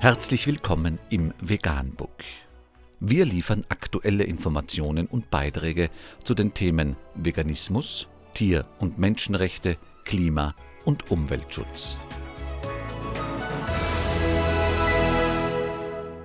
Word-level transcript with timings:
Herzlich 0.00 0.46
willkommen 0.46 1.00
im 1.10 1.34
Veganbook. 1.40 2.22
Wir 3.00 3.24
liefern 3.24 3.62
aktuelle 3.68 4.22
Informationen 4.22 5.08
und 5.08 5.28
Beiträge 5.28 5.90
zu 6.22 6.34
den 6.34 6.54
Themen 6.54 6.94
Veganismus, 7.16 8.06
Tier- 8.32 8.64
und 8.78 9.00
Menschenrechte, 9.00 9.76
Klima- 10.04 10.54
und 10.84 11.10
Umweltschutz. 11.10 11.98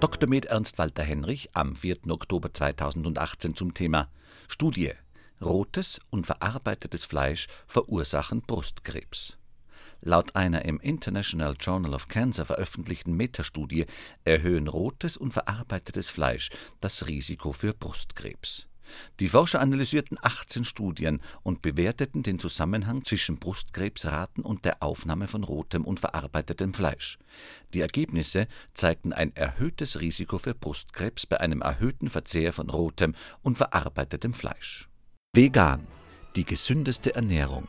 Dr. 0.00 0.28
Med 0.28 0.44
Ernst 0.44 0.76
Walter 0.76 1.02
Henrich 1.02 1.48
am 1.54 1.74
4. 1.74 2.10
Oktober 2.10 2.52
2018 2.52 3.54
zum 3.56 3.72
Thema 3.72 4.10
Studie 4.48 4.92
Rotes 5.40 5.98
und 6.10 6.26
verarbeitetes 6.26 7.06
Fleisch 7.06 7.48
verursachen 7.66 8.42
Brustkrebs. 8.42 9.38
Laut 10.04 10.34
einer 10.34 10.64
im 10.64 10.80
International 10.80 11.54
Journal 11.58 11.94
of 11.94 12.08
Cancer 12.08 12.44
veröffentlichten 12.44 13.14
Metastudie 13.14 13.86
erhöhen 14.24 14.66
rotes 14.66 15.16
und 15.16 15.32
verarbeitetes 15.32 16.10
Fleisch 16.10 16.50
das 16.80 17.06
Risiko 17.06 17.52
für 17.52 17.72
Brustkrebs. 17.72 18.66
Die 19.20 19.28
Forscher 19.28 19.60
analysierten 19.60 20.18
18 20.20 20.64
Studien 20.64 21.20
und 21.44 21.62
bewerteten 21.62 22.24
den 22.24 22.40
Zusammenhang 22.40 23.04
zwischen 23.04 23.38
Brustkrebsraten 23.38 24.44
und 24.44 24.64
der 24.64 24.82
Aufnahme 24.82 25.28
von 25.28 25.44
rotem 25.44 25.84
und 25.84 26.00
verarbeitetem 26.00 26.74
Fleisch. 26.74 27.18
Die 27.72 27.80
Ergebnisse 27.80 28.48
zeigten 28.74 29.12
ein 29.12 29.34
erhöhtes 29.36 30.00
Risiko 30.00 30.38
für 30.38 30.54
Brustkrebs 30.54 31.26
bei 31.26 31.38
einem 31.38 31.62
erhöhten 31.62 32.10
Verzehr 32.10 32.52
von 32.52 32.68
rotem 32.68 33.14
und 33.42 33.56
verarbeitetem 33.56 34.34
Fleisch. 34.34 34.88
Vegan, 35.32 35.86
die 36.34 36.44
gesündeste 36.44 37.14
Ernährung 37.14 37.68